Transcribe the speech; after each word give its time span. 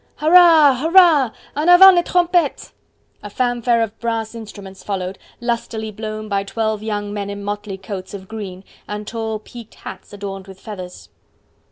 "Hurrah! 0.15 0.77
Hurrah! 0.79 1.29
en 1.55 1.69
avant 1.69 1.93
les 1.95 2.01
trompettes!" 2.03 2.73
A 3.21 3.29
fanfare 3.29 3.83
of 3.83 3.99
brass 3.99 4.33
instruments 4.33 4.83
followed, 4.83 5.19
lustily 5.39 5.91
blown 5.91 6.27
by 6.27 6.43
twelve 6.43 6.81
young 6.81 7.13
men 7.13 7.29
in 7.29 7.43
motley 7.43 7.77
coats 7.77 8.15
of 8.15 8.27
green, 8.27 8.63
and 8.87 9.05
tall, 9.05 9.37
peaked 9.37 9.75
hats 9.75 10.11
adorned 10.11 10.47
with 10.47 10.59
feathers. 10.59 11.09